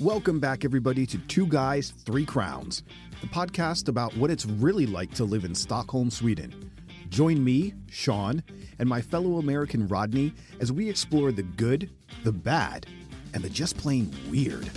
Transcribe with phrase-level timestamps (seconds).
[0.00, 2.84] Welcome back, everybody, to Two Guys, Three Crowns,
[3.20, 6.70] the podcast about what it's really like to live in Stockholm, Sweden.
[7.08, 8.44] Join me, Sean,
[8.78, 11.90] and my fellow American Rodney as we explore the good,
[12.22, 12.86] the bad,
[13.34, 14.70] and the just plain weird.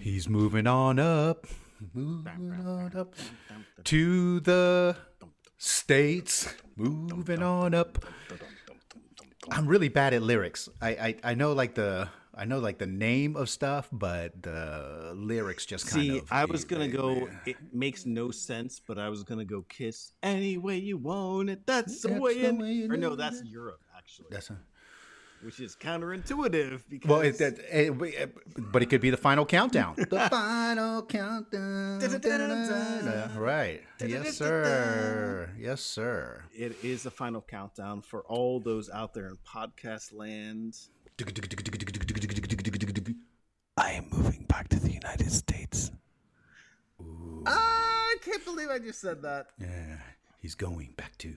[0.00, 1.46] He's moving on up,
[1.94, 3.14] moving on up
[3.84, 4.96] to the
[5.56, 8.04] states, moving on up.
[9.50, 10.68] I'm really bad at lyrics.
[10.80, 15.12] I, I, I know like the I know like the name of stuff, but the
[15.16, 16.28] lyrics just kind See, of.
[16.28, 17.28] See, I was gonna go.
[17.46, 21.66] It makes no sense, but I was gonna go kiss any way you want it.
[21.66, 22.34] That's the way.
[22.38, 23.46] the in- way you or no, that's it.
[23.46, 24.58] Europe actually, That's a,
[25.42, 29.94] which is counterintuitive because well, it, that, it, but it could be the final countdown.
[29.96, 32.00] the final countdown.
[33.36, 33.82] right.
[34.00, 35.50] Yes, sir.
[35.58, 36.44] Yes, sir.
[36.52, 40.76] it is the final countdown for all those out there in podcast land.
[43.76, 45.90] I am moving back to the United States.
[47.46, 49.48] Ah, I can't believe I just said that.
[49.60, 49.98] Yeah,
[50.40, 51.36] he's going back to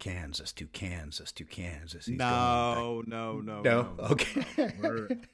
[0.00, 2.06] Kansas, to Kansas, to Kansas.
[2.06, 3.64] He's No, no, no, back.
[3.72, 3.94] no.
[4.10, 5.18] Okay.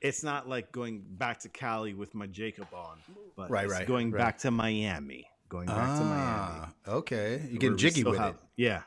[0.00, 2.98] It's not like going back to Cali with my Jacob on,
[3.36, 4.18] but Right, it's right, going right.
[4.18, 5.26] back to Miami.
[5.48, 6.12] Going back to Miami.
[6.14, 7.40] ah, okay.
[7.50, 8.40] You get jiggy with have- it.
[8.56, 8.82] Yeah,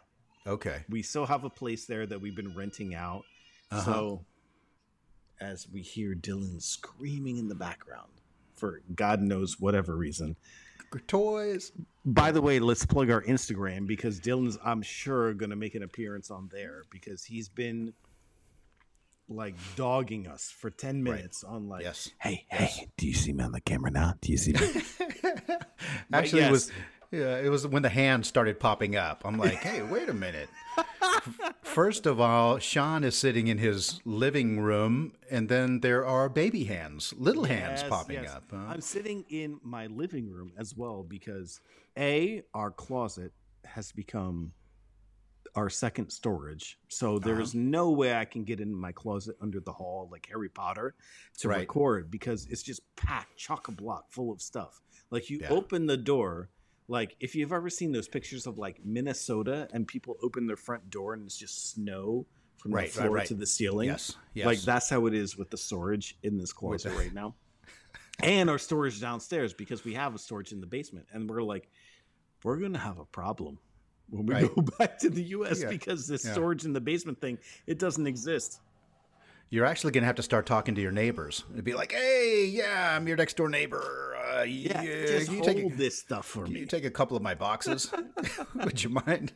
[0.45, 0.83] Okay.
[0.89, 3.23] we still have a place there that we've been renting out.
[3.71, 3.83] Uh-huh.
[3.83, 4.25] So,
[5.41, 8.11] as we hear Dylan screaming in the background
[8.55, 10.35] for God knows whatever reason.
[11.07, 11.71] Toys.
[12.05, 15.83] By the way, let's plug our Instagram because Dylan's, I'm sure, going to make an
[15.83, 17.93] appearance on there because he's been
[19.29, 22.11] like dogging us for 10 minutes on like, Yes.
[22.19, 24.13] hey, hey, do you see me on the camera now?
[24.21, 24.59] Do you see me?
[26.13, 26.71] Actually, it was
[27.11, 29.23] yeah, it was when the hand started popping up.
[29.25, 30.49] I'm like, hey, wait a minute.
[31.63, 36.63] First of all, Sean is sitting in his living room, and then there are baby
[36.65, 38.31] hands, little hands popping yes.
[38.31, 38.43] up.
[38.51, 38.57] huh?
[38.67, 41.59] I'm sitting in my living room as well because
[41.97, 43.31] A, our closet
[43.65, 44.51] has become
[45.55, 46.77] our second storage.
[46.87, 47.63] So there's Uh-huh.
[47.63, 50.93] no way I can get in my closet under the hall like Harry Potter
[51.39, 51.59] to Right.
[51.59, 54.79] record because it's just packed chock a block full of stuff.
[55.09, 55.49] Like you Yeah.
[55.49, 56.49] open the door,
[56.87, 60.89] like if you've ever seen those pictures of like Minnesota and people open their front
[60.89, 62.25] door and it's just snow
[62.57, 63.27] from Right, the floor right.
[63.27, 63.87] to the ceiling.
[63.87, 67.35] Yes, Like that's how it is with the storage in this closet right now.
[68.23, 71.05] And our storage downstairs because we have a storage in the basement.
[71.11, 71.69] And we're like,
[72.43, 73.59] we're gonna have a problem
[74.09, 74.55] when we Right.
[74.55, 76.31] go back to the US Yeah, because this yeah.
[76.33, 77.37] storage in the basement thing,
[77.67, 78.59] it doesn't exist.
[79.51, 82.47] You're actually going to have to start talking to your neighbors and be like, "Hey,
[82.47, 84.16] yeah, I'm your next door neighbor.
[84.39, 86.59] Uh, Yeah, yeah, just you hold take this stuff for can me.
[86.61, 87.91] you take a couple of my boxes?
[88.55, 89.33] Would you mind?"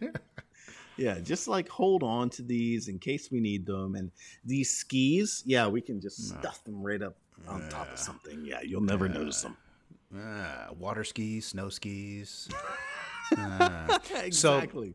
[0.97, 3.95] yeah, just like hold on to these in case we need them.
[3.95, 4.11] And
[4.45, 7.15] these skis, yeah, we can just stuff them right up
[7.47, 8.43] on top of something.
[8.45, 9.57] Yeah, you'll never notice them.
[10.15, 12.49] Ah, water skis, snow skis.
[14.23, 14.93] exactly.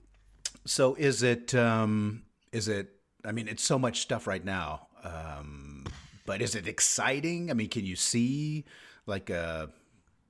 [0.65, 1.55] So is it?
[1.55, 2.91] Um, is it?
[3.25, 4.88] I mean, it's so much stuff right now.
[5.03, 5.84] Um,
[6.27, 7.50] but is it exciting?
[7.50, 8.65] I mean, can you see
[9.06, 9.71] like a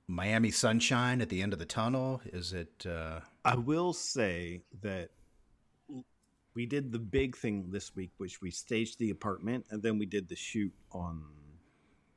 [0.07, 2.21] Miami sunshine at the end of the tunnel?
[2.25, 2.85] Is it?
[2.85, 5.09] Uh, I will say that
[6.53, 10.05] we did the big thing this week, which we staged the apartment and then we
[10.05, 11.23] did the shoot on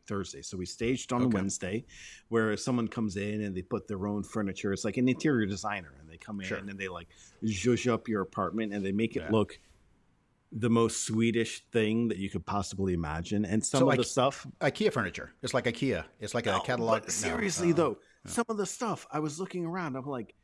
[0.07, 0.41] Thursday.
[0.43, 1.35] So we staged on Okay.
[1.35, 1.85] Wednesday,
[2.29, 4.73] where someone comes in and they put their own furniture.
[4.73, 6.59] It's like an interior designer, and they come in Sure.
[6.59, 7.09] and they like
[7.45, 9.31] zhuzh up your apartment and they make it Yeah.
[9.31, 9.59] look
[10.53, 13.45] the most Swedish thing that you could possibly imagine.
[13.45, 15.33] And some So, of like, the stuff IKEA furniture.
[15.43, 16.05] It's like IKEA.
[16.19, 17.03] It's like a catalog.
[17.03, 20.35] but no, seriously uh, though, some of the stuff I was looking around, I'm like,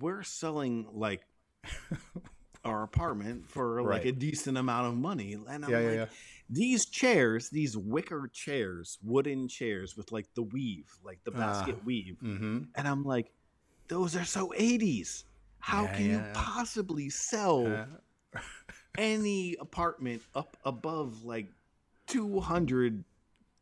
[0.00, 1.26] we're selling like
[2.64, 4.06] our apartment for like Right.
[4.06, 6.06] a decent amount of money, and I'm Yeah, yeah, like, yeah.
[6.50, 11.84] these chairs, these wicker chairs, wooden chairs with like the weave, like the basket Ah,
[11.84, 12.58] weave, Mm-hmm.
[12.74, 13.32] and I'm like,
[13.88, 15.24] those are so 80s.
[15.58, 16.12] How Yeah, can yeah.
[16.28, 17.86] you possibly sell Uh,
[18.98, 21.46] any apartment up above like
[22.06, 23.04] 200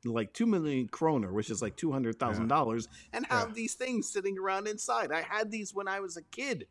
[0.07, 3.55] like 2 million kroner which is like $200,000 and have Yeah.
[3.55, 6.67] these things sitting around inside I had these when I was a kid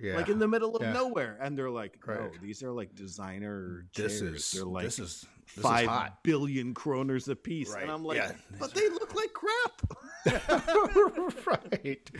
[0.00, 0.14] yeah.
[0.14, 0.92] like in the middle of Yeah.
[0.92, 2.40] nowhere and they're like no Right.
[2.40, 4.36] these are like designer this chairs.
[4.36, 6.22] is they're like this is this five is hot.
[6.22, 8.32] billion kroners a piece Right, and I'm like yeah.
[8.60, 9.85] but they look like crap
[11.46, 12.10] right.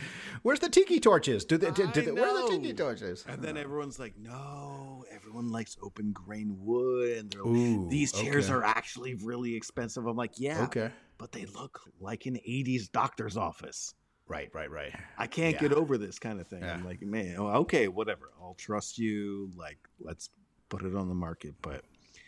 [0.43, 1.45] Where's the tiki torches?
[1.45, 3.25] Do they, do, do they, where are the tiki torches?
[3.27, 7.17] And then everyone's like, no, everyone likes open grain wood.
[7.17, 8.53] And they're like, Ooh, these chairs okay.
[8.53, 10.05] are actually really expensive.
[10.05, 10.91] I'm like, yeah, Okay.
[11.17, 13.93] but they look like an 80s doctor's office.
[14.27, 14.93] Right, right, right.
[15.17, 15.61] I can't Yeah.
[15.69, 16.61] get over this kind of thing.
[16.61, 16.73] Yeah.
[16.73, 18.31] I'm like, man, oh, okay, whatever.
[18.41, 19.51] I'll trust you.
[19.55, 20.29] Like, let's
[20.69, 21.83] put it on the market, but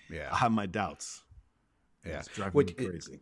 [0.09, 1.23] yeah, I have my doubts.
[2.05, 2.19] Yeah.
[2.19, 3.19] It's driving What- me crazy.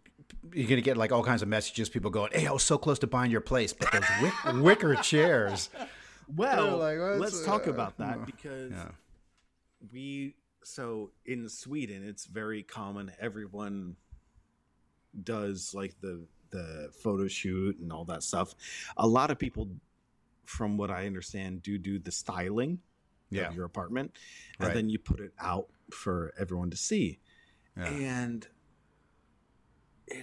[0.53, 1.89] You're gonna get like all kinds of messages.
[1.89, 4.33] People going, "Hey, I was so close to buying your place, but those wick-
[4.63, 5.69] wicker chairs."
[6.35, 8.91] Well, like, let's talk uh, about that because yeah.
[9.91, 13.95] we so in Sweden it's very common everyone
[15.23, 18.55] does like the the photo shoot and all that stuff.
[18.97, 19.69] A lot of people
[20.45, 22.79] from what I understand do do the styling
[23.29, 23.49] Yeah.
[23.49, 24.15] of your apartment
[24.59, 24.73] and Right.
[24.73, 27.19] then you put it out for everyone to see.
[27.75, 27.85] Yeah.
[27.89, 28.47] And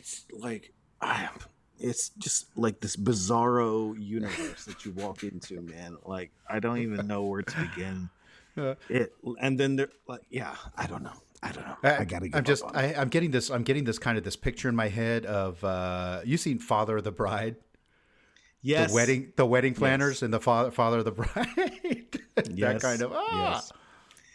[0.04, 1.28] it's like I
[1.80, 5.96] it's just like this bizarro universe that you walk into, man.
[6.04, 8.10] Like I don't even know where to begin.
[8.56, 11.18] Uh, It and then there, like, yeah, I don't know.
[11.42, 11.76] I don't know.
[11.82, 12.28] I, gotta.
[12.28, 12.62] Give I'm just.
[12.62, 12.96] Up on it.
[12.96, 13.50] I, I'm getting this.
[13.50, 16.98] I'm getting this kind of this picture in my head of uh, you seen Father
[16.98, 17.56] of the Bride,
[18.62, 21.34] yes, the wedding, the wedding planners, and the father, father of the bride.
[22.36, 23.12] that Yes, kind of.
[23.12, 23.72] Ah, yes.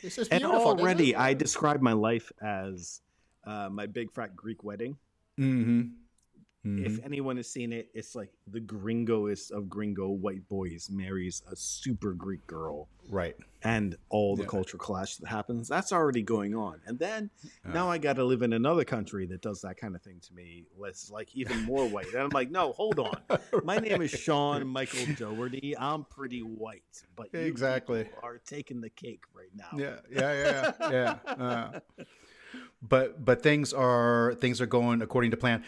[0.02, 3.00] this is And already, I describe my life as
[3.46, 4.98] uh, my big fat Greek wedding.
[5.40, 6.86] Mm-hmm.
[6.86, 11.56] If anyone has seen it, it's like the gringoest of gringo white boys marries a
[11.56, 12.90] super Greek girl.
[13.10, 13.36] Right.
[13.64, 14.50] and all the Yeah.
[14.50, 17.32] culture clash that happens that's already going on and then
[17.66, 20.34] now i got to live in another country that does that kind of thing to
[20.36, 23.18] me it's like even more white and i'm like no hold on
[23.64, 26.84] my name is sean michael doherty i'm pretty white
[27.16, 28.08] but Exactly.
[28.22, 31.16] are taking the cake right now Yeah, yeah, yeah, yeah.
[31.44, 31.80] Uh,
[32.82, 35.64] but but things are things are going according to plan,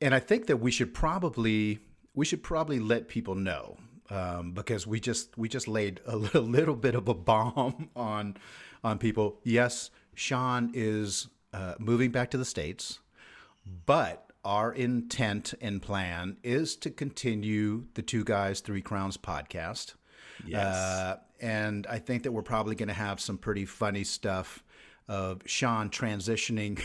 [0.00, 1.80] and I think that we should probably
[2.14, 3.76] we should probably let people know
[4.10, 8.36] um, because we just we just laid a little, little bit of a bomb on
[8.82, 9.38] on people.
[9.44, 13.00] Yes, Sean is uh, moving back to the states,
[13.86, 19.94] but our intent and plan is to continue the Two Guys Three Crowns podcast.
[20.46, 20.74] Yes.
[20.74, 24.62] Uh, and I think that we're probably going to have some pretty funny stuff
[25.08, 26.80] of Sean transitioning,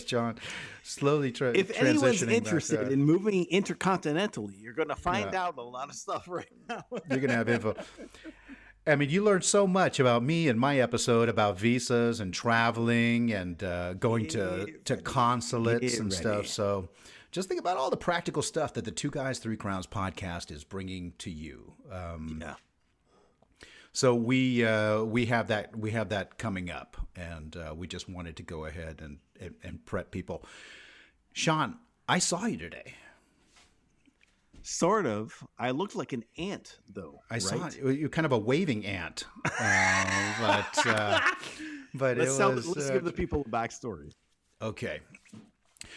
[0.06, 0.36] Sean
[0.82, 1.86] slowly tra- if transitioning.
[1.86, 5.44] anyone's back, interested uh, in moving intercontinentally you're going to find Yeah.
[5.44, 7.74] out a lot of stuff right now you're going to have info.
[8.88, 13.32] I mean, you learned so much about me in my episode about visas and traveling
[13.32, 15.02] and uh, going to, Get to ready.
[15.02, 16.46] consulates and stuff.
[16.46, 16.88] So
[17.32, 20.62] just think about all the practical stuff that the Two Guys, Three Crowns podcast is
[20.62, 21.72] bringing to you.
[21.90, 22.54] Um, yeah
[23.96, 28.10] So we uh, we have that we have that coming up, and uh, we just
[28.10, 30.44] wanted to go ahead and, and and prep people.
[31.32, 31.76] Sean,
[32.06, 32.92] I saw you today.
[34.60, 37.42] sort of i looked like an ant though I right?
[37.42, 37.88] saw you.
[37.88, 41.20] You're kind of a waving ant, uh, but uh,
[41.94, 44.12] but let's, it tell, was let's uh, give the people a backstory
[44.60, 45.00] okay.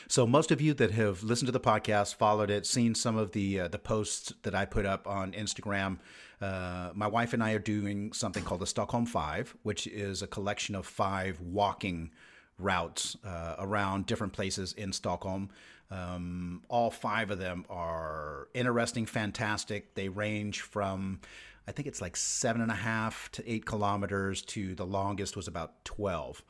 [0.07, 3.31] So most of you that have listened to the podcast, followed it, seen some of
[3.31, 6.00] the uh, the posts that I put up on Instagram.
[6.42, 10.28] Uh, my wife and I are doing something called the Stockholm Five, which is a
[10.28, 12.12] collection of five walking
[12.58, 15.50] routes uh, around different places in Stockholm.
[15.92, 19.96] Um, all five of them are interesting, fantastic.
[19.96, 21.20] They range from,
[21.68, 25.48] I think it's like seven and a half to eight kilometers to the longest was
[25.48, 26.44] about 12.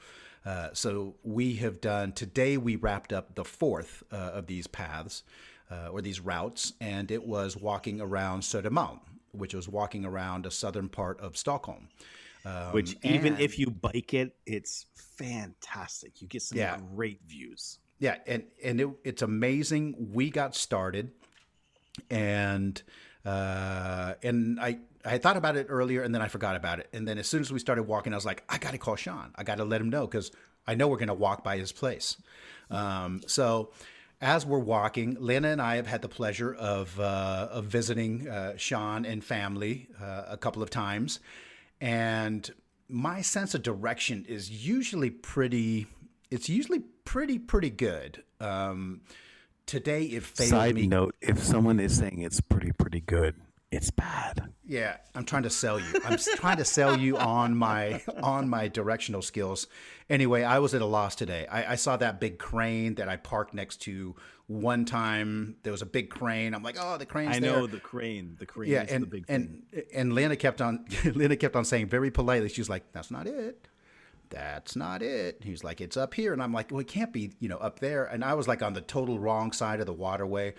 [0.45, 5.23] Uh, so we have done, today we wrapped up the fourth uh, of these paths
[5.71, 8.99] uh, or these routes, and it was walking around Södermalm,
[9.31, 11.89] which was walking around a southern part of Stockholm.
[12.45, 16.21] Um, Which even and- if you bike it, it's fantastic.
[16.21, 16.77] You get some Yeah.
[16.95, 17.79] great views.
[17.99, 19.95] Yeah, and and it, it's amazing.
[20.13, 21.11] We got started,
[22.09, 22.81] and
[23.25, 26.87] uh, and I I thought about it earlier, and then I forgot about it.
[26.93, 28.95] And then as soon as we started walking, I was like, I got to call
[28.95, 29.31] Sean.
[29.35, 30.31] I got to let him know because
[30.65, 32.17] I know we're going to walk by his place.
[32.69, 33.71] Um, so.
[34.21, 38.57] As we're walking, Lena and I have had the pleasure of uh, of visiting uh,
[38.57, 41.21] Sean and family uh, a couple of times,
[41.79, 42.49] and
[42.89, 45.87] my sense of direction is usually pretty
[46.29, 48.23] it's usually pretty pretty good.
[48.41, 49.01] Um
[49.65, 53.35] today it failed Side me note: If someone is saying it's pretty pretty good,
[53.71, 54.51] it's bad.
[54.65, 55.85] yeah i'm trying to sell you.
[56.05, 59.67] I'm trying to sell you on my on my directional skills.
[60.09, 61.45] Anyway i was at a loss today.
[61.47, 64.15] I, I saw that big crane that i parked next to
[64.47, 65.57] one time.
[65.61, 66.55] There was a big crane.
[66.55, 67.51] I'm like oh the crane's I there.
[67.51, 68.35] know the crane.
[68.39, 69.63] The crane yeah is and the big thing.
[69.73, 73.27] and and lena kept on lena kept on saying very politely She's like that's not
[73.27, 73.67] it.
[74.31, 75.41] That's not it.
[75.43, 76.33] He's like it's up here.
[76.33, 78.05] And i'm like well it can't be you know up there.
[78.05, 80.55] And i was like on the total wrong side of the waterway.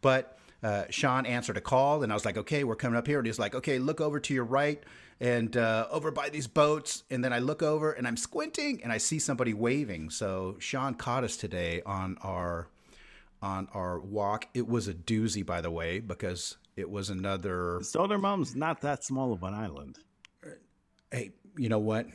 [0.00, 3.18] But uh, sean answered a call and i was like okay we're coming up here
[3.18, 4.82] and he's like okay look over to your right
[5.20, 8.92] and uh, over by these boats and then i look over and i'm squinting and
[8.92, 12.68] i see somebody waving so sean caught us today on our
[13.40, 18.56] on our walk it was a doozy by the way because it was another Sodermalm's
[18.56, 19.98] not that small of an island.
[21.10, 22.06] hey, you know what?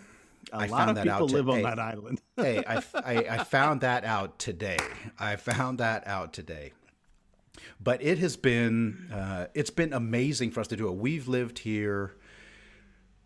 [0.51, 1.29] A I lot found of that people out.
[1.29, 2.21] to- live on hey, that island.
[2.37, 4.79] hey, I, I, I found that out today.
[5.19, 6.71] I found that out today.
[7.79, 10.95] But it has been uh, it's been amazing for us to do it.
[10.95, 12.15] We've lived here.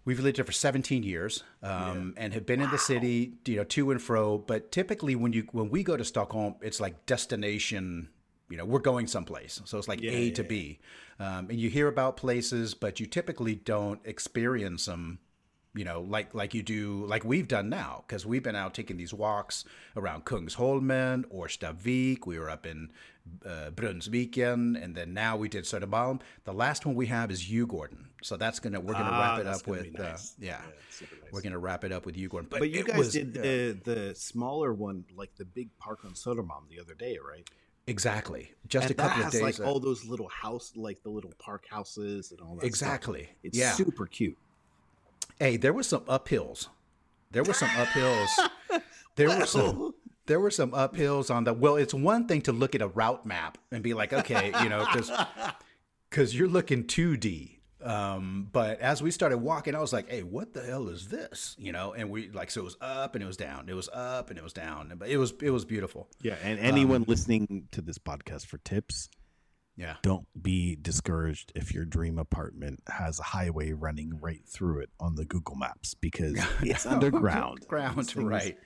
[0.04, 3.64] We've lived here for 17 years um, and have been in the city, you know,
[3.66, 4.40] to and fro.
[4.40, 8.10] But typically, when you when we go to Stockholm, it's like destination.
[8.50, 10.80] You know, we're going someplace, so it's like A to B,
[11.20, 15.20] um, and you hear about places, but you typically don't experience them
[15.74, 18.98] you know, like like you do, like we've done now, because we've been out taking
[18.98, 19.64] these walks
[19.96, 22.26] around Kungsholmen or Stavik.
[22.26, 22.92] We were up in
[23.46, 26.22] uh, Brunnsviken, and then now we did Södermalm.
[26.44, 28.06] The last one we have is Djurgården.
[28.24, 31.04] so that's gonna we're gonna Ah, wrap it up with be uh, yeah, Yeah, nice.
[31.32, 32.50] we're gonna wrap it up with Djurgården.
[32.50, 36.12] But you guys was, did uh, the the smaller one, like the big park on
[36.14, 37.48] Sodermalm the other day, right?
[37.88, 39.42] exactly just and a couple of days.
[39.42, 42.62] like uh, all those little house, like the little park houses and all that.
[42.62, 42.68] stuff.
[42.68, 43.30] exactly.
[43.44, 43.72] It's yeah.
[43.72, 44.38] super cute.
[45.40, 46.68] Hey, there were some uphills.
[47.32, 48.30] There were some uphills.
[49.18, 49.94] There were some.
[50.32, 51.54] There were some uphills on the.
[51.54, 54.70] Well, it's one thing to look at a route map and be like, okay, you
[54.70, 55.12] know, because
[56.10, 57.58] because you're looking 2D.
[57.84, 61.58] Um, but as we started walking, I was like, hey, what the hell is this?
[61.60, 63.90] You know, and we like so it was up and it was down, it was
[63.92, 66.08] up and it was down, but it was it was beautiful.
[66.22, 69.10] Yeah, and anyone listening to this podcast for tips,
[69.76, 69.96] Yeah.
[70.02, 75.16] don't be discouraged if your dream apartment has a highway running right through it on
[75.16, 77.68] the Google Maps because it's underground.
[77.68, 78.58] Ground, right.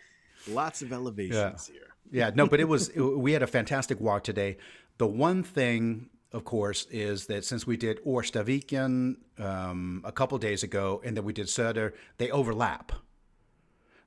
[0.47, 1.87] Lots of elevations here.
[2.11, 4.57] Yeah, no, but it was it- we had a fantastic walk today.
[4.97, 10.63] The one thing, of course, is that since we did Årstaviken um, a couple days
[10.63, 12.91] ago, and then we did Söder, they overlap.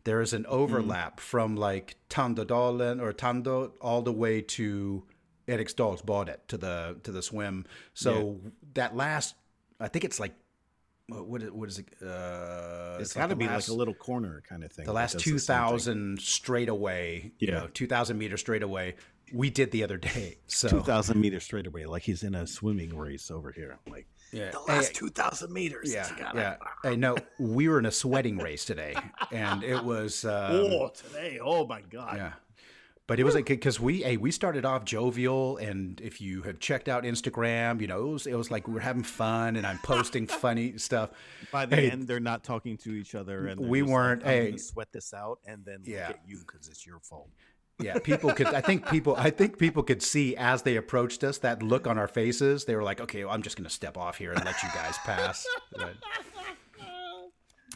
[0.05, 5.05] There is an overlap from like Tandodalen or Tanto all the way to
[5.49, 7.67] Eriksdalsbadet to the to the swim.
[7.95, 8.41] So
[8.75, 9.35] that last,
[9.81, 10.35] I think it's like
[11.09, 11.87] what is, what is it?
[12.03, 14.85] Uh, It's like got to be last- like a little corner kind of thing.
[14.85, 15.71] the last two thousand the two same thing.
[15.71, 17.61] thousand straight away, you Yeah.
[17.61, 18.95] know, two thousand meters straight away,
[19.33, 20.39] we did the other day.
[20.47, 23.79] So 2,000 meters straight away, like he's in a swimming race over here.
[23.87, 24.51] Like, Yeah.
[24.53, 25.93] the last Hey, 2,000 meters.
[25.93, 26.57] yeah, it's gotta- yeah.
[26.91, 28.95] Hey, no, we were in a sweating race today,
[29.31, 31.39] and it was um, Oh, today.
[31.43, 32.17] Oh, my God.
[32.17, 32.33] yeah.
[33.09, 33.39] But it was hmm.
[33.39, 37.81] like because we hey we started off jovial, and if you have checked out Instagram,
[37.81, 40.77] you know it was it was like we were having fun, and I'm posting funny
[40.77, 41.11] stuff.
[41.51, 41.91] By the Hey.
[41.91, 43.47] end, they're not talking to each other.
[43.47, 44.57] and We weren't- I'm hey.
[44.59, 46.09] sweat this out and then Yeah.
[46.09, 47.31] look at you because it's your fault.
[47.81, 48.49] Yeah, people could.
[48.49, 49.17] I think people.
[49.17, 52.67] I think people could see as they approached us that look on our faces.
[52.67, 54.69] They were like, "Okay, well, I'm just going to step off here and let you
[54.75, 55.47] guys pass."
[55.79, 55.95] Right.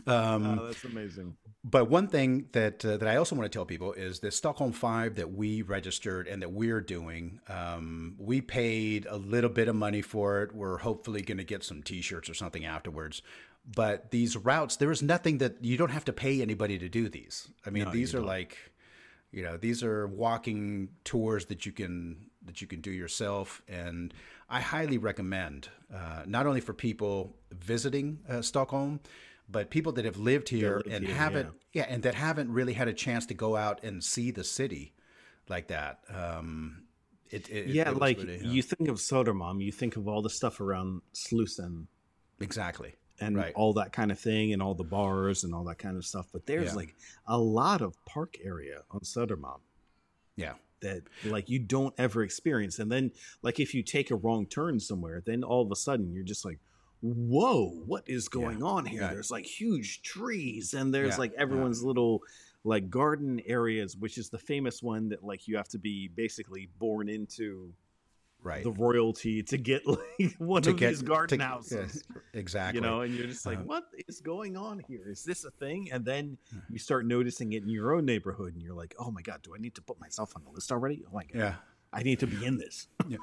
[0.07, 1.37] Um, oh, that's amazing.
[1.65, 4.73] But one thing that uh, that I also want to tell people is the Stockholm
[4.73, 7.41] Five that we registered and that we're doing.
[7.49, 10.55] Um, we paid a little bit of money for it.
[10.55, 13.23] We're hopefully going to get some T-shirts or something afterwards.
[13.65, 17.09] But these routes, there is nothing that you don't have to pay anybody to do
[17.09, 17.49] these.
[17.65, 18.27] I mean, No, these are don't.
[18.27, 18.59] like,
[19.31, 24.13] you know, these are walking tours that you can that you can do yourself, and
[24.51, 28.99] I highly recommend uh, not only for people visiting uh, Stockholm,
[29.49, 31.87] but people that have lived here lived and here, haven't yeah.
[31.89, 34.95] and that haven't really had a chance to go out and see the city
[35.49, 36.01] like that.
[36.13, 36.85] Um,
[37.31, 40.31] it, it, yeah, it like really, you think of Sodermalm, you think of all the
[40.31, 41.87] stuff around Slussen
[42.41, 43.53] exactly and Right.
[43.55, 46.27] all that kind of thing and all the bars and all that kind of stuff.
[46.33, 46.75] But there's Yeah.
[46.75, 46.95] like
[47.27, 49.61] a lot of park area on Sodermalm
[50.37, 52.79] yeah that like you don't ever experience.
[52.79, 56.13] And then like if you take a wrong turn somewhere, then all of a sudden
[56.13, 56.59] you're just like,
[57.03, 59.03] whoa, what is going on here?
[59.03, 59.11] Yeah.
[59.11, 62.23] There's like huge trees and there's Yeah, like everyone's little
[62.65, 66.69] like garden areas, which is the famous one that like you have to be basically
[66.79, 67.73] born into
[68.45, 72.05] right the royalty to get like one of these garden to- houses.
[72.09, 75.09] yeah, exactly You know, and you're just like, Uh, what is going on here?
[75.09, 75.91] Is this a thing?
[75.93, 76.39] And then
[76.71, 79.55] you start noticing it in your own neighborhood, and you're like, oh my god, do
[79.55, 81.05] I need to put myself on the list already?
[81.09, 81.55] Oh my god, yeah
[81.93, 82.87] I need to be in this.
[83.09, 83.19] Yeah.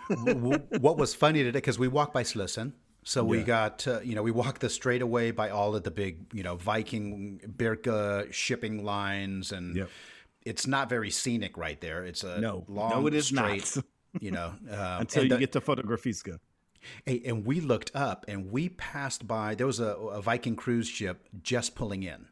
[0.79, 2.73] What was funny today because we walked by Slussen,
[3.09, 5.91] so we got uh, you know we walked the straight away by all of the
[5.91, 9.89] big you know Viking Birka shipping lines, and Yep.
[10.45, 12.05] it's not very scenic right there.
[12.05, 13.85] It's a No, long, no, it is straight, not.
[14.21, 16.39] You know, um, Until you the- get to Fotografiska.
[17.05, 19.53] Hey, and we looked up and we passed by.
[19.55, 22.27] There was a, a Viking cruise ship just pulling in,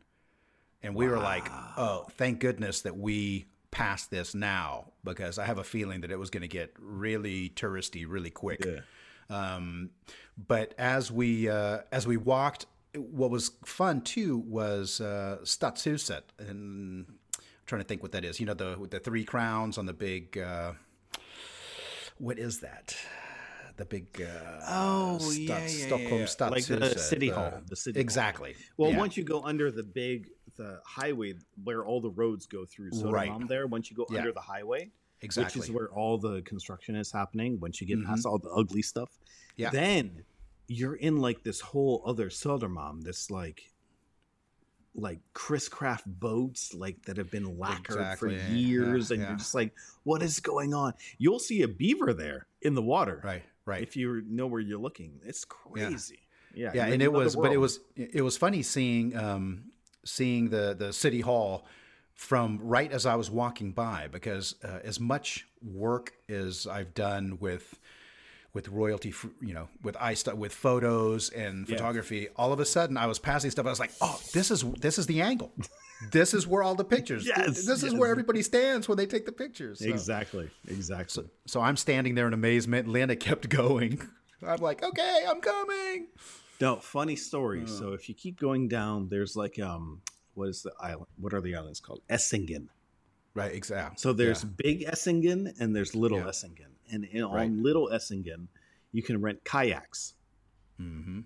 [0.83, 5.57] and we were like, "Oh, thank goodness that we passed this now," because I have
[5.59, 8.63] a feeling that it was going to get really touristy really quick.
[8.65, 8.79] Yeah.
[9.29, 9.89] Um,
[10.37, 12.65] but as we uh, as we walked,
[12.95, 17.15] what was fun too was uh, Stadshuset, and I'm
[17.65, 18.39] trying to think what that is.
[18.39, 20.37] You know, the with the three crowns on the big.
[20.37, 20.73] Uh,
[22.17, 22.95] what is that?
[23.77, 24.21] The big.
[24.21, 26.49] Uh, Oh, Stads- yeah, yeah, Stockholm yeah.
[26.49, 28.01] Like the city uh, hall, the city hall.
[28.01, 28.55] exactly.
[28.77, 28.97] Well, yeah.
[28.97, 32.91] once you go under the big the highway where all the roads go through.
[32.91, 33.31] So Right.
[33.47, 34.89] there, once you go under the highway,
[35.21, 35.59] exactly.
[35.59, 37.59] which is where all the construction is happening.
[37.59, 38.05] Once you get Mhm.
[38.05, 39.17] past all the ugly stuff,
[39.55, 39.69] Yeah.
[39.69, 40.23] then
[40.67, 43.71] you're in like this whole other Sodermalm, this like
[44.99, 49.27] like Chris Craft boats like that have been lacquered Exactly, for yeah, years, and yeah.
[49.29, 49.71] you're just like,
[50.03, 50.93] what is going on?
[51.19, 53.83] You'll see a beaver there in the water, right, right.
[53.83, 56.21] If you know where you're looking, it's crazy.
[56.55, 59.65] Yeah, yeah you're and it was but it was it was funny seeing um
[60.03, 61.67] seeing the the city hall
[62.17, 67.37] from right as i was walking by because uh, as much work as i've done
[67.39, 67.79] with
[68.53, 71.75] with royalty you know with i stu- with photos and Yeah.
[71.75, 74.63] photography all of a sudden i was passing stuff i was like oh this is
[74.79, 75.51] this is the angle
[76.11, 77.93] this is where all the pictures Yes, this is yes.
[77.93, 81.25] where everybody stands when they take the pictures So- exactly, exactly.
[81.45, 84.01] so i'm standing there in amazement linda kept going
[84.45, 86.07] i'm like okay i'm coming
[86.59, 87.61] No, funny story.
[87.65, 87.67] Uh.
[87.67, 90.01] So if you keep going down, there's like um,
[90.37, 91.07] what is the island?
[91.19, 92.01] What are the islands called?
[92.09, 92.67] Essingen.
[93.33, 96.25] right exactly So there's big Essingen and there's little Yeah.
[96.33, 97.43] Essingen, and in, Right.
[97.45, 98.47] on little Essingen,
[98.91, 100.13] you can rent kayaks.
[100.81, 101.21] Mm-hmm.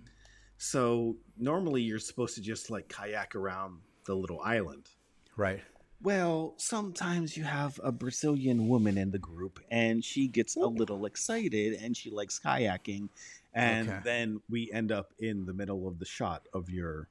[0.57, 4.89] So normally you're supposed to just like kayak around the little island.
[5.37, 5.61] Right.
[6.01, 11.05] Well, sometimes you have a Brazilian woman in the group and she gets a little
[11.05, 13.09] excited and she likes kayaking.
[13.53, 13.99] And Okay.
[14.03, 17.07] then we end up in the middle of the shot of your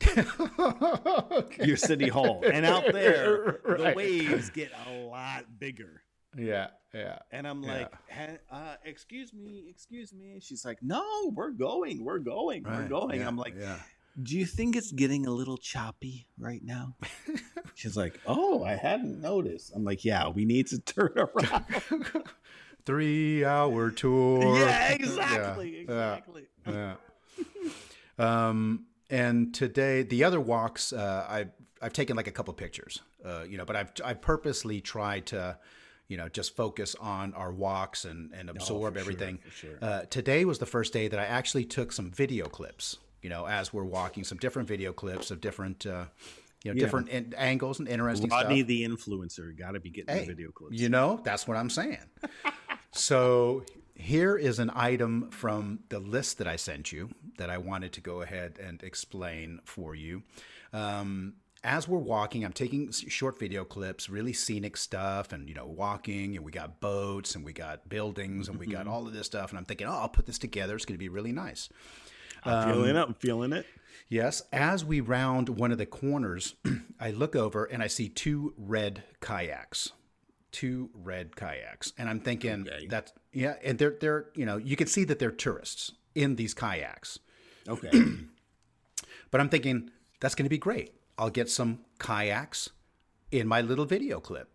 [0.58, 1.66] okay.
[1.66, 2.42] your city hall.
[2.50, 6.02] And out there, the waves get a lot bigger.
[6.36, 7.18] Yeah, yeah.
[7.32, 10.38] And I'm like, "Ha- uh, excuse me, excuse me.
[10.42, 11.02] She's like, no,
[11.34, 13.20] we're going, we're going, we're going.
[13.20, 13.76] yeah, I'm like, yeah.
[14.22, 16.94] do you think it's getting a little choppy right now?
[17.74, 19.72] She's like, oh, I hadn't noticed.
[19.74, 21.64] I'm like, yeah, we need to turn around.
[22.84, 24.58] Three hour tour.
[24.58, 26.42] yeah, exactly, Yeah, exactly.
[26.68, 26.94] Yeah.
[28.18, 31.50] um, and today, the other walks, uh, I've
[31.82, 35.58] I've taken like a couple pictures, uh, you know, but I've I've purposely tried to,
[36.08, 39.38] you know, just focus on our walks and and absorb for sure, everything.
[39.44, 39.78] for sure.
[39.82, 42.96] Uh, today was the first day that I actually took some video clips.
[43.22, 46.04] You know, as we're walking, some different video clips of different, uh,
[46.62, 46.80] you know, Yeah.
[46.84, 48.68] different in- angles and interesting Rodney, stuff.
[48.68, 50.78] the influencer, got to be getting Hey, the video clips.
[50.80, 51.98] You know, that's what I'm saying.
[52.92, 53.64] so
[53.96, 58.00] here is an item from the list that I sent you that I wanted to
[58.00, 60.22] go ahead and explain for you.
[60.72, 65.66] Um, as we're walking, I'm taking short video clips, really scenic stuff, and you know,
[65.66, 69.26] walking, and we got boats, and we got buildings, and we got all of this
[69.26, 70.76] stuff, and I'm thinking, oh, I'll put this together.
[70.76, 71.68] It's going to be really nice.
[72.44, 72.96] I'm feeling it.
[72.96, 73.66] I'm feeling it.
[74.08, 76.54] Yes, as we round one of the corners,
[77.00, 79.90] I look over and I see two red kayaks.
[80.56, 81.92] Two red kayaks.
[81.98, 82.86] And I'm thinking Okay.
[82.88, 86.54] that yeah, and they're they're you know, you can see that they're tourists in these
[86.54, 87.18] kayaks.
[87.68, 87.90] Okay.
[89.30, 89.90] But I'm thinking
[90.20, 90.94] that's going to be great.
[91.18, 92.70] I'll get some kayaks
[93.30, 94.48] in my little video clip.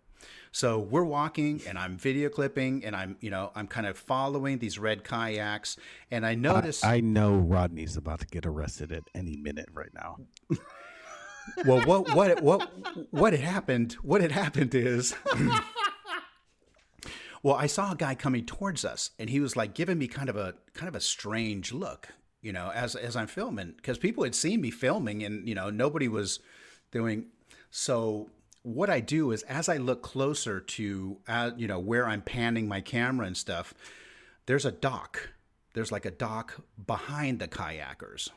[0.53, 4.57] So we're walking and I'm video clipping and I'm, you know, I'm kind of following
[4.59, 5.77] these red kayaks
[6.09, 10.17] and I notice I know Rodney's about to get arrested at any minute right now.
[11.65, 12.71] well what what what
[13.11, 15.15] what had happened what had happened is
[17.43, 20.29] well i saw a guy coming towards us and he was like giving me kind
[20.29, 22.09] of a kind of a strange look
[22.41, 25.69] you know as as i'm filming because people had seen me filming and you know
[25.69, 26.39] nobody was
[26.91, 27.25] doing
[27.69, 28.29] so
[28.63, 32.67] what i do is as i look closer to uh, you know where i'm panning
[32.67, 33.73] my camera and stuff
[34.45, 35.29] there's a dock
[35.73, 38.29] there's like a dock behind the kayakers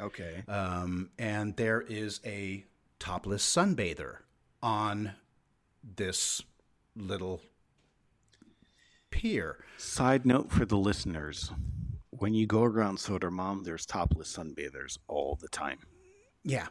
[0.00, 0.42] Okay.
[0.48, 2.64] um, and there is a
[2.98, 4.16] topless sunbather
[4.60, 5.12] on
[5.96, 6.42] this
[6.96, 7.40] little
[9.24, 9.56] pier.
[9.78, 11.50] Side note for the listeners:
[12.10, 15.78] when you go around Sodermalm, there's topless sunbathers all the time.
[16.42, 16.66] Yeah,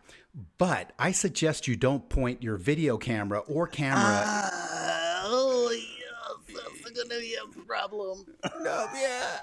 [0.60, 4.24] but I suggest you don't point your video camera or camera.
[4.24, 8.24] Ah, oh yes, that's gonna be a problem.
[8.62, 9.40] no, yeah.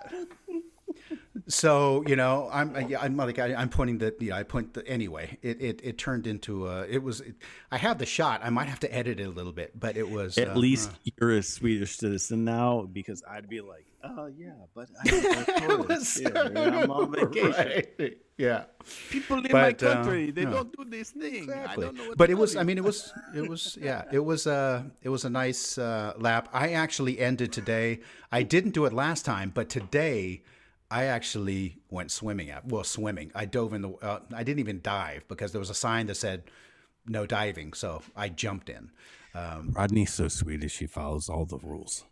[1.48, 4.74] So you know, I'm I- I'm like I, I'm pointing that you know I point
[4.74, 5.38] the anyway.
[5.42, 7.34] It it, it turned into a it was it,
[7.70, 8.40] I have the shot.
[8.42, 10.90] I might have to edit it a little bit, but it was At uh, least
[11.04, 16.18] you're a Swedish citizen now, because I'd be like, oh yeah, but I'm, was tourist
[16.18, 17.82] here, and I'm on vacation.
[17.98, 18.18] Right.
[18.36, 18.64] Yeah.
[19.10, 20.50] People in But, uh, they no.
[20.50, 21.44] don't do this thing.
[21.44, 21.84] Exactly.
[21.84, 24.24] I don't know what but it was I mean it was it was yeah, it
[24.24, 26.48] was uh it was a nice uh lap.
[26.52, 28.00] I actually ended today.
[28.32, 30.42] I didn't do it last time, but today
[30.90, 33.30] I actually went swimming at well swimming.
[33.34, 36.16] I dove in the uh, I didn't even dive because there was a sign that
[36.16, 36.44] said
[37.06, 38.90] no diving, so I jumped in.
[39.34, 42.04] Um, Rodney's so Swedish; he follows all the rules.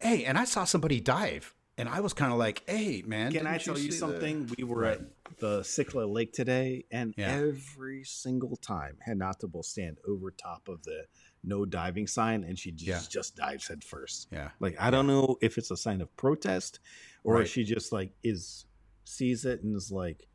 [0.00, 3.46] hey, and I saw somebody dive and I was kind of like, "Hey, man, Can
[3.46, 4.50] I didn't tell you see the-" something?
[4.58, 5.00] We were at
[5.38, 7.36] the Sickla Lake today, and Yeah.
[7.36, 11.04] every single time Hanata will stand over top of the
[11.44, 13.00] no diving sign, and she just, Yeah.
[13.20, 14.28] just dives head first.
[14.32, 14.50] Yeah.
[14.60, 16.80] Like I don't know if it's a sign of protest
[17.24, 17.44] or Right.
[17.44, 18.66] if she just like is
[19.04, 20.26] sees it and is like,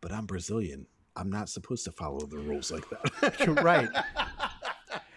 [0.00, 0.86] but I'm Brazilian.
[1.16, 3.62] I'm not supposed to follow the rules like that.
[3.62, 3.88] right.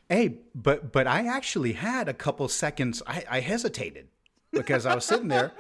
[0.10, 3.04] Hey, but but I actually had a couple seconds.
[3.06, 4.08] I, I hesitated
[4.54, 5.52] because I was sitting there,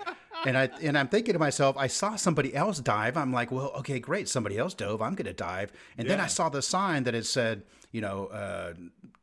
[0.45, 3.17] and I and I'm thinking to myself, I saw somebody else dive.
[3.17, 5.01] I'm like, well, okay, great, somebody else dove.
[5.01, 5.73] I'm going to dive.
[5.97, 8.73] And then I saw the sign that it said, you know, uh,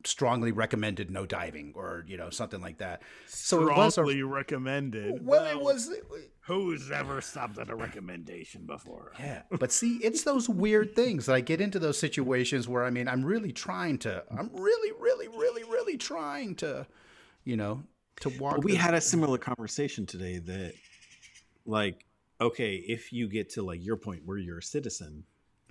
[0.05, 3.03] strongly recommended no diving or you know something like that.
[3.27, 5.25] So it was a Strongly recommended.
[5.25, 5.91] well, it was.
[6.47, 9.13] Who's ever stopped at a recommendation before?
[9.21, 12.91] Yeah, but see, it's those weird things that I get into those situations where I
[12.91, 16.87] mean, I'm really trying to, I'm really, really, really, really trying to,
[17.45, 17.83] you know,
[18.21, 18.57] to walk.
[18.57, 20.75] But we the- had a similar conversation today that,
[21.65, 22.05] like,
[22.41, 25.25] okay, if you get to like your point where you're a citizen,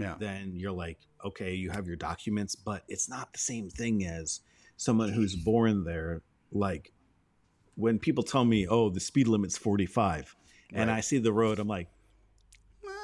[0.03, 4.05] yeah, then you're like, okay, you have your documents, but it's not the same thing
[4.05, 4.41] as
[4.77, 6.21] someone who's born there.
[6.51, 6.91] Like,
[7.75, 10.35] when people tell me, oh, the speed limit's 45,
[10.73, 10.97] and Right.
[10.97, 11.89] I see the road, I'm like,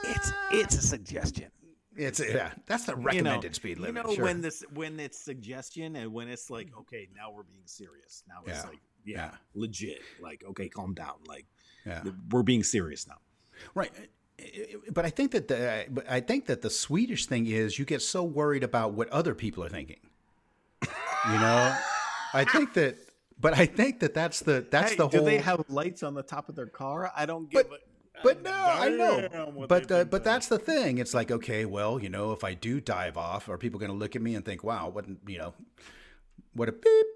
[0.03, 1.51] it's it's a suggestion.
[1.95, 4.03] it's yeah, that's the You know- recommended speed limit.
[4.03, 4.23] You know sure.
[4.25, 8.23] when this when it's suggestion and when it's like, okay, now we're being serious.
[8.27, 8.69] Now it's Yeah.
[8.69, 9.37] like, yeah, Yeah.
[9.53, 10.01] legit.
[10.21, 11.15] Like, okay, calm down.
[11.27, 11.45] Like,
[11.85, 13.19] yeah, we're being serious now.
[13.75, 13.91] right.
[14.91, 18.01] But I think that the but I think that the Swedish thing is you get
[18.01, 19.99] so worried about what other people are thinking.
[20.81, 21.75] You know,
[22.33, 22.95] I think that,
[23.39, 25.25] but I think that that's the that's Hey, the do whole.
[25.25, 27.11] they have lights on the top of their car?
[27.15, 27.77] I don't But- a
[28.23, 29.65] But no, I know.
[29.67, 30.97] But uh, but that's the thing.
[30.97, 33.97] It's like okay, well, you know, if I do dive off, are people going to
[33.97, 35.53] look at me and think, "Wow, what you know,
[36.53, 37.07] what a beep,"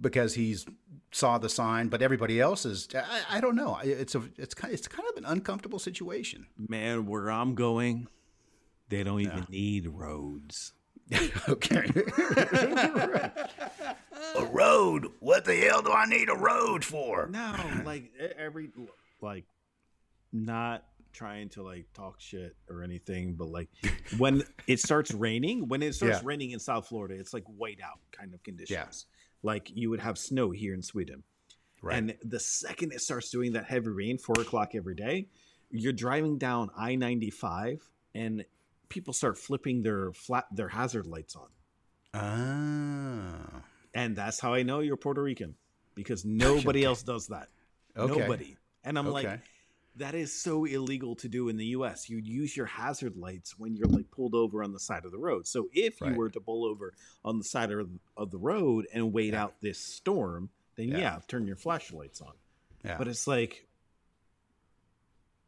[0.00, 0.66] because he's
[1.12, 2.88] saw the sign, but everybody else is.
[2.94, 3.78] I, I don't know.
[3.82, 6.46] It's a it's kind it's kind of an uncomfortable situation.
[6.56, 8.08] man, where I'm going,
[8.88, 10.72] they don't even need roads.
[11.48, 11.90] okay.
[14.36, 15.08] a road?
[15.20, 17.28] What the hell do I need a road for?
[17.28, 18.70] No, like every
[19.20, 19.44] like
[20.32, 23.68] not trying to like talk shit or anything, but like
[24.18, 26.26] when it starts raining, when it starts Yeah.
[26.26, 29.06] raining in South Florida, it's like white out kind of conditions.
[29.42, 31.22] Like you would have snow here in Sweden.
[31.82, 31.96] Right.
[31.98, 35.28] And the second it starts doing that heavy rain, four o'clock every day,
[35.70, 37.82] you're driving down I ninety five,
[38.14, 38.44] and
[38.88, 41.48] people start flipping their flat their hazard lights on,
[42.14, 43.62] ah.
[43.94, 45.54] and that's how I know you're Puerto Rican
[45.94, 46.86] because nobody Okay.
[46.86, 47.48] else does that.
[47.96, 48.18] Okay.
[48.20, 48.56] Nobody.
[48.84, 49.40] And I'm like, Okay.
[49.96, 52.08] That is so illegal to do in the U.S.
[52.08, 55.18] You'd use your hazard lights when you're like pulled over on the side of the
[55.18, 55.46] road.
[55.46, 56.12] So if Right.
[56.12, 59.42] you were to pull over on the side of, of the road and wait Yeah.
[59.44, 60.98] out this storm, then Yeah.
[60.98, 61.18] yeah.
[61.28, 62.32] turn your flashlights on.
[62.84, 62.96] Yeah.
[62.98, 63.66] But it's like,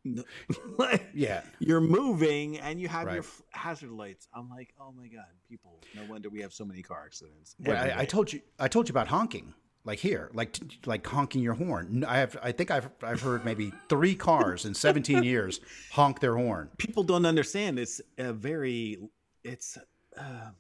[0.05, 0.23] no,
[0.79, 1.43] like, yeah.
[1.59, 4.29] you're moving and you have your f- hazard lights.
[4.35, 5.81] I'm like, oh my god, people!
[5.97, 7.57] No wonder we have so many car accidents.
[7.59, 8.43] Well, I, I told you.
[8.59, 12.05] I told you about honking, like here, like like honking your horn.
[12.07, 12.37] I have.
[12.43, 15.61] I think I've I've heard maybe three cars in 17 years
[15.93, 16.71] honk their horn.
[16.79, 17.79] people don't understand.
[17.79, 18.99] It's a very,
[19.43, 19.77] it's,
[20.19, 20.51] uh,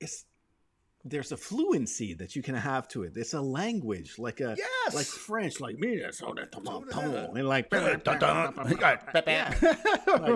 [0.00, 0.24] it's.
[1.02, 3.12] There's a fluency that you can have to it.
[3.16, 4.94] It's a language, like a Yes.
[4.94, 7.70] like French, like me, that's all that, and like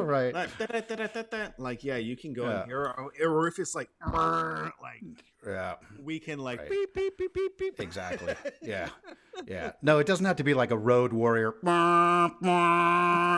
[0.02, 0.32] right.
[0.34, 0.48] like,
[1.58, 2.62] like yeah, you can go Yeah.
[2.62, 5.02] in here, or, or if it's like like
[5.46, 5.74] Yeah.
[6.02, 6.70] we can like Right.
[6.70, 7.80] beep beep beep beep beep.
[7.80, 8.34] Exactly.
[8.62, 8.88] Yeah.
[9.46, 9.72] Yeah.
[9.82, 11.54] No, it doesn't have to be like a road warrior.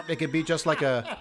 [0.09, 1.19] It could be just like a.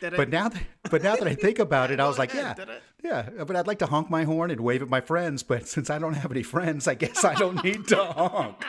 [0.00, 2.54] But now that but now that I think about it, I was like, yeah,
[3.02, 3.28] yeah.
[3.46, 5.42] But I'd like to honk my horn and wave at my friends.
[5.42, 8.62] But since I don't have any friends, I guess I don't need to honk.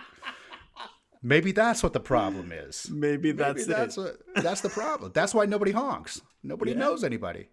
[1.24, 2.88] Maybe that's what the problem is.
[2.92, 4.02] Maybe Maybe that's, that's it.
[4.36, 5.12] what, that's the problem.
[5.14, 6.22] That's why nobody honks.
[6.44, 6.78] Nobody Yeah.
[6.78, 7.50] knows anybody.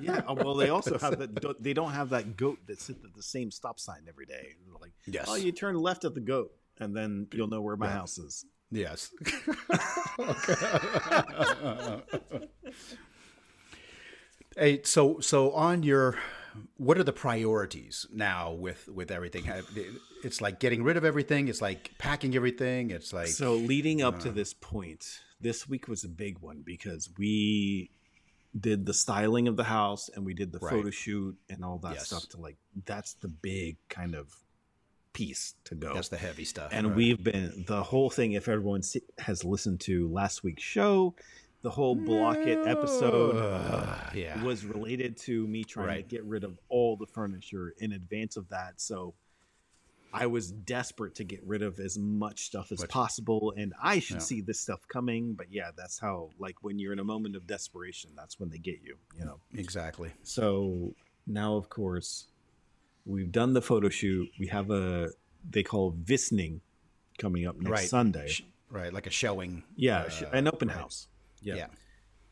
[0.00, 0.22] yeah.
[0.28, 1.56] oh, Well, they also have that.
[1.60, 4.54] They don't have that goat that sits at the same stop sign every day.
[4.80, 5.26] Like, Yes.
[5.28, 8.44] oh, you turn left at the goat, and then you'll know where my house is.
[8.70, 9.10] Yes.
[14.58, 16.18] Hey, so so on your,
[16.76, 19.44] what are the priorities now with with everything?
[20.24, 21.48] It's like getting rid of everything.
[21.48, 22.90] It's like packing everything.
[22.90, 24.20] It's like So leading up Uh.
[24.20, 27.90] to this point, this week was a big one because we
[28.58, 30.70] did the styling of the house and we did the Right.
[30.72, 32.06] photo shoot and all that Yes.
[32.06, 34.34] stuff to like that's the big kind of
[35.12, 35.94] piece to go.
[35.94, 36.70] that's the heavy stuff.
[36.72, 36.96] and right.
[36.96, 38.82] we've been the whole thing if everyone
[39.18, 41.14] has listened to last week's show,
[41.62, 44.42] the whole Blocket episode Ugh, yeah.
[44.44, 46.08] was related to me trying Right.
[46.08, 48.80] to get rid of all the furniture in advance of that.
[48.80, 49.14] So
[50.12, 54.16] I was desperate to get rid of as much stuff as possible, and I should
[54.16, 54.20] Yeah.
[54.20, 55.34] see this stuff coming.
[55.34, 58.58] But yeah, that's how like when you're in a moment of desperation, that's when they
[58.58, 58.96] get you.
[59.18, 59.40] You know.
[59.54, 60.12] Exactly.
[60.22, 60.94] So
[61.26, 62.28] now, of course,
[63.04, 64.30] we've done the photo shoot.
[64.38, 65.10] We have a
[65.48, 66.60] they call Visning
[67.18, 67.88] coming up next Right.
[67.88, 68.30] Sunday.
[68.70, 69.62] Right, like a showing.
[69.76, 70.76] Yeah, uh, an open right.
[70.76, 71.08] house.
[71.42, 71.54] Yeah.
[71.56, 71.66] Yeah.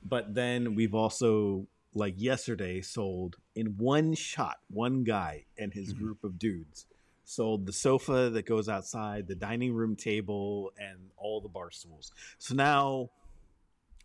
[0.05, 6.05] But then we've also like yesterday sold in one shot, one guy and his Mm-hmm.
[6.05, 6.87] group of dudes
[7.25, 12.13] sold the sofa that goes outside, the dining room table, and all the bar stools.
[12.39, 13.11] So now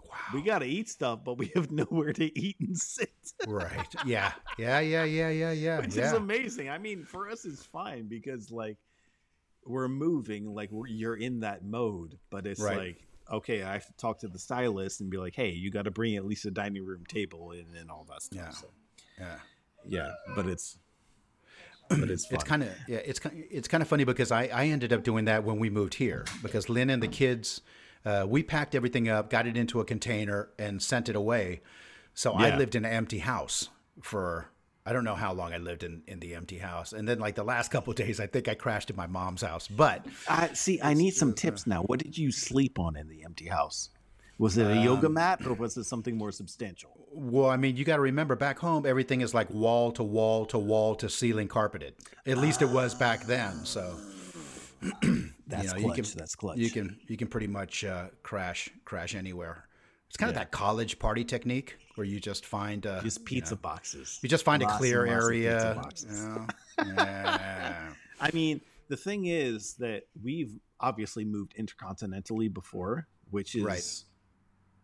[0.04, 0.18] Wow.
[0.34, 3.12] we got to eat stuff, but we have nowhere to eat and sit.
[3.48, 3.88] right.
[4.06, 4.34] Yeah.
[4.58, 4.80] Yeah.
[4.80, 5.04] Yeah.
[5.04, 5.30] Yeah.
[5.30, 5.52] Yeah.
[5.52, 5.80] Yeah.
[5.82, 6.08] which yeah.
[6.08, 6.70] is amazing.
[6.70, 8.78] I mean, for us, it's fine because like
[9.66, 12.18] we're moving, like we're, you're in that mode.
[12.30, 12.78] But it's Right.
[12.78, 15.84] like, okay, I have to talk to the stylist and be like, hey, you got
[15.84, 18.40] to bring at least a dining room table in and all that stuff.
[18.40, 18.50] Yeah.
[18.50, 18.68] So,
[19.20, 19.36] yeah.
[19.88, 20.78] yeah, but it's
[21.90, 22.36] but it's fun.
[22.36, 22.98] It's kind of yeah.
[22.98, 25.70] It's kind it's kind of funny because I I ended up doing that when we
[25.70, 27.62] moved here because Lynn and the kids,
[28.06, 31.62] uh, we packed everything up, got it into a container, and sent it away.
[32.14, 33.70] So I lived in an empty house
[34.02, 34.50] for
[34.86, 37.36] I don't know how long I lived in in the empty house, and then like
[37.36, 39.68] the last couple of days, I think I crashed at my mom's house.
[39.68, 40.80] But I see.
[40.82, 41.84] I need some tips now.
[41.84, 43.90] What did you sleep on in the empty house?
[44.40, 46.90] Was it a yoga Um, mat or was it something more substantial?
[47.14, 50.46] well, I mean, you got to remember back home, everything is like wall to wall
[50.48, 51.94] to wall to ceiling carpeted.
[52.26, 53.64] At least it was back then.
[53.66, 53.98] So
[54.82, 55.98] That's you know, clutch.
[55.98, 56.58] you can That's clutch.
[56.58, 59.68] you can you can pretty much uh, crash crash anywhere.
[60.12, 63.56] It's kind of that college party technique where you just find uh, just you pizza
[63.56, 64.20] know, boxes.
[64.22, 66.48] You just find a Lots and clear lots of pizza area.
[66.78, 66.94] you know?
[66.98, 67.94] Yeah.
[68.20, 74.04] I mean, the thing is that we've obviously moved intercontinentally before, which is Right.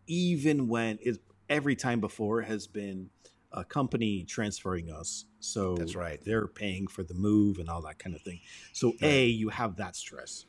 [0.06, 1.18] even when is
[1.50, 3.10] every time before has been
[3.52, 5.26] a company transferring us.
[5.40, 6.24] So That's right.
[6.24, 8.40] They're paying for the move and all that kind of thing.
[8.72, 10.46] So a you have that stress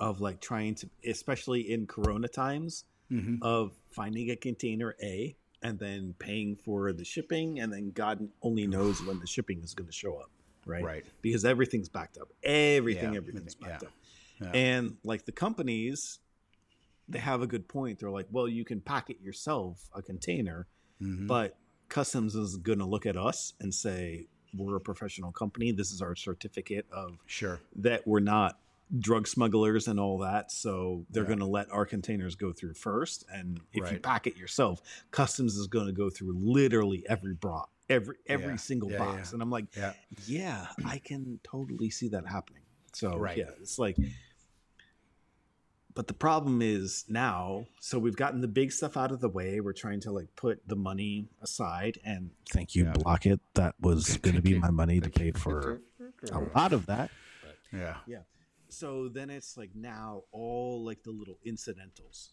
[0.00, 3.38] of like trying to, especially in Corona times, Mhm.
[3.42, 8.66] of finding a container A and then paying for the shipping, and then God only
[8.66, 10.30] knows when the shipping is going to show up,
[10.66, 10.82] right?
[10.84, 11.04] Right.
[11.22, 12.28] Because everything's backed up.
[12.42, 13.94] Everything, Yeah, everything's backed yeah, up.
[14.54, 14.60] yeah.
[14.60, 16.18] And like the companies,
[17.08, 17.98] they have a good point.
[18.00, 20.66] They're like, well, you can pack it yourself, a container,
[21.00, 21.26] Mhm.
[21.26, 21.56] but
[21.88, 25.72] customs is going to look at us and say, we're a professional company.
[25.72, 27.60] This is our certificate of Sure.
[27.76, 28.58] that we're not
[28.98, 30.52] drug smugglers and all that.
[30.52, 31.28] So they're Yeah.
[31.28, 33.24] going to let our containers go through first.
[33.32, 37.64] And if you pack it yourself, customs is going to go through literally every bra,
[37.88, 38.56] every every Yeah.
[38.56, 39.30] single Yeah, box.
[39.30, 39.34] yeah.
[39.34, 39.94] And I'm like, Yeah.
[40.26, 42.62] yeah, I can totally see that happening.
[42.92, 43.38] So Right.
[43.38, 43.96] yeah, it's like.
[45.94, 49.60] But the problem is now, so we've gotten the big stuff out of the way.
[49.60, 52.92] We're trying to like put the money aside, and thank you, Yeah.
[52.94, 53.40] Blocket.
[53.54, 55.80] That was going to be my money to pay for
[56.32, 57.10] a lot of that.
[57.72, 57.98] Yeah.
[58.08, 58.22] Yeah.
[58.74, 62.30] So then it's like now all like the little incidentals.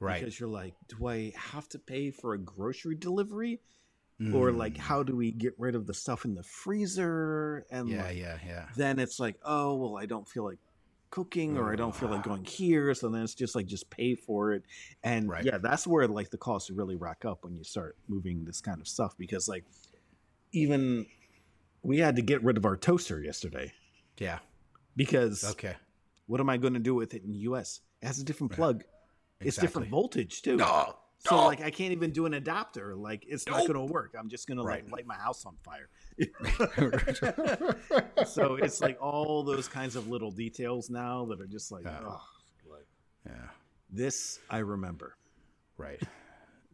[0.00, 0.20] Right.
[0.20, 3.60] Because you're like, do I have to pay for a grocery delivery?
[4.32, 7.66] Or like, how do we get rid of the stuff in the freezer?
[7.72, 7.92] And Mm.
[7.92, 8.02] Yeah.
[8.04, 8.38] like, Yeah.
[8.46, 8.68] Yeah.
[8.76, 10.58] then it's like, oh, well, I don't feel like
[11.10, 12.94] cooking or I don't feel like going here.
[12.94, 14.62] So then it's just like, just pay for it.
[15.02, 15.44] And Right.
[15.44, 18.80] yeah, that's where like the costs really rack up when you start moving this kind
[18.80, 19.16] of stuff.
[19.18, 19.64] Because like,
[20.52, 21.06] even
[21.82, 23.72] we had to get rid of our toaster yesterday
[24.18, 24.38] Yeah.
[24.96, 25.74] Because Okay.
[26.26, 27.80] what am I going to do with it in the US?
[28.00, 28.84] It has a different plug.
[29.40, 30.56] It's different voltage too.
[30.56, 30.94] No.
[31.18, 31.46] So no.
[31.46, 32.96] like I can't even do an adapter.
[32.96, 34.14] Like it's not going to work.
[34.18, 35.88] I'm just going to like light my house on fire.
[38.26, 42.00] so it's like all those kinds of little details now that are just like, Yeah.
[42.04, 42.20] oh,
[42.70, 42.86] like
[43.26, 43.48] yeah.
[43.90, 45.16] this I remember.
[45.76, 46.00] Right.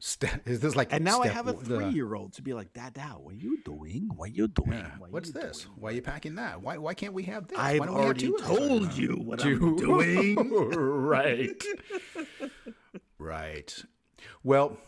[0.01, 2.73] Ste- is this like And now I have a three year old to be like,
[2.73, 4.09] Dada, what are you doing?
[4.15, 4.79] What are you doing?
[4.79, 4.91] Yeah.
[4.99, 5.63] What What's you this?
[5.63, 6.63] doing?" Why are you packing that?
[6.63, 7.59] Why why can't we have this?
[7.59, 10.51] I've why don't we have already told you what I'm doing.
[10.51, 11.65] right.
[13.19, 13.85] right.
[14.45, 14.79] Well,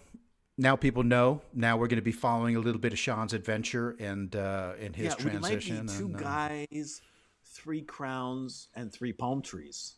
[0.57, 1.43] now people know.
[1.53, 4.95] Now we're going to be following a little bit of Sean's adventure and uh, and
[4.95, 5.77] his yeah, transition.
[5.77, 7.01] we might be two and, uh, guys,
[7.45, 9.95] three crowns, and three palm trees.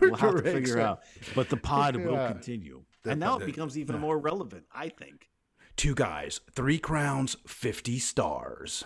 [0.00, 1.00] We'll have to figure out.
[1.34, 2.82] But the pod will continue.
[3.04, 5.28] And now it becomes even more relevant, I think.
[5.76, 8.84] Two guys, three crowns, fifty stars.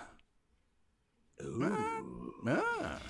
[1.42, 2.32] Ooh.
[2.46, 3.00] Ah.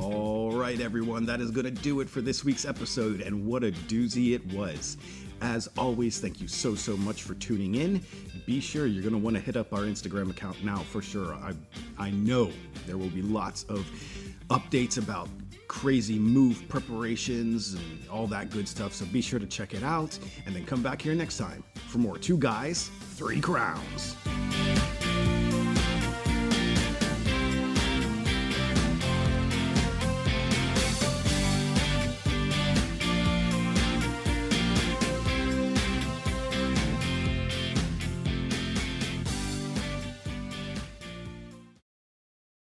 [0.00, 3.62] All right, everyone, that is going to do it for this week's episode, and what
[3.62, 4.96] a doozy it was.
[5.44, 8.00] As always, thank you so, so much for tuning in.
[8.46, 11.34] Be sure you're going to want to hit up our Instagram account now for sure.
[11.34, 11.52] I,
[11.98, 12.50] I know
[12.86, 13.86] there will be lots of
[14.48, 15.28] updates about
[15.68, 18.94] crazy move preparations and all that good stuff.
[18.94, 21.98] So be sure to check it out and then come back here next time for
[21.98, 24.16] more Two Guys, Three Crowns.